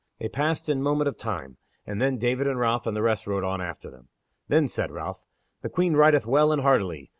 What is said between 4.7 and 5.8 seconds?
Ralph: "The